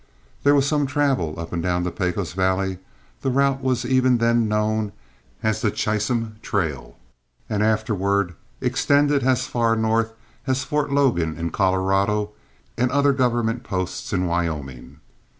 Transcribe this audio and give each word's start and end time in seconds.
There 0.41 0.55
was 0.55 0.67
some 0.67 0.87
travel 0.87 1.39
up 1.39 1.53
and 1.53 1.61
down 1.61 1.83
the 1.83 1.91
Pecos 1.91 2.33
valley, 2.33 2.79
the 3.21 3.29
route 3.29 3.61
was 3.61 3.85
even 3.85 4.17
then 4.17 4.47
known 4.47 4.93
as 5.43 5.61
the 5.61 5.69
Chisum 5.69 6.37
trail, 6.41 6.97
and 7.47 7.61
afterward 7.61 8.33
extended 8.61 9.21
as 9.21 9.45
far 9.45 9.75
north 9.75 10.13
as 10.47 10.63
Fort 10.63 10.91
Logan 10.91 11.37
in 11.37 11.51
Colorado 11.51 12.31
and 12.77 12.89
other 12.89 13.13
government 13.13 13.63
posts 13.63 14.11
in 14.11 14.25
Wyoming. 14.25 14.99